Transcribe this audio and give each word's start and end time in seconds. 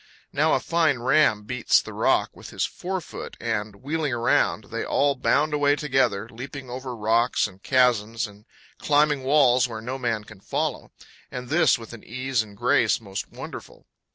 Now 0.33 0.53
a 0.55 0.59
fine 0.59 0.97
ram 0.97 1.43
beats 1.43 1.79
the 1.79 1.93
rock 1.93 2.31
with 2.33 2.49
his 2.49 2.65
fore 2.65 3.01
foot, 3.01 3.37
and, 3.39 3.83
wheeling 3.83 4.11
around, 4.11 4.63
they 4.71 4.83
all 4.83 5.13
bound 5.13 5.53
away 5.53 5.75
together, 5.75 6.27
leaping 6.29 6.71
over 6.71 6.95
rocks 6.95 7.45
and 7.45 7.61
chasms 7.61 8.25
and 8.25 8.45
climbing 8.79 9.21
walls 9.23 9.67
where 9.67 9.79
no 9.79 9.99
man 9.99 10.23
can 10.23 10.39
follow, 10.39 10.91
and 11.29 11.49
this 11.49 11.77
with 11.77 11.93
an 11.93 12.03
ease 12.03 12.41
and 12.41 12.57
grace 12.57 12.99
most 12.99 13.29
wonderful. 13.29 13.85